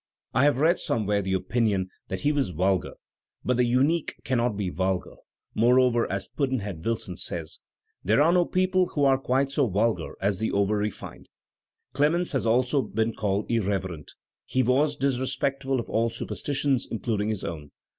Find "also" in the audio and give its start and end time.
12.47-12.81